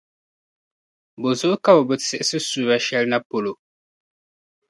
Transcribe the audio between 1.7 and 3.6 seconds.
bɛ bi siɣisi suura shεli na polo?